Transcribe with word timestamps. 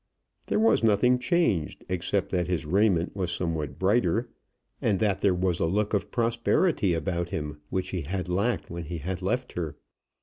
There 0.47 0.57
was 0.59 0.81
nothing 0.81 1.19
changed, 1.19 1.85
except 1.87 2.31
that 2.31 2.47
his 2.47 2.65
raiment 2.65 3.15
was 3.15 3.31
somewhat 3.31 3.77
brighter, 3.77 4.31
and 4.81 4.97
that 4.97 5.21
there 5.21 5.35
was 5.35 5.59
a 5.59 5.67
look 5.67 5.93
of 5.93 6.09
prosperity 6.09 6.95
about 6.95 7.29
him 7.29 7.61
which 7.69 7.89
he 7.91 8.01
had 8.01 8.27
lacked 8.27 8.71
when 8.71 8.85
he 8.85 8.99
left 9.21 9.51
her. 9.51 9.75